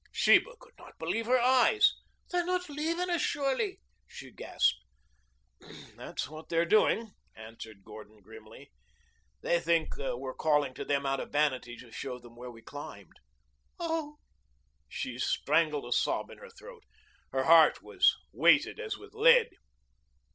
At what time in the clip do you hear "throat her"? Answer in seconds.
16.49-17.43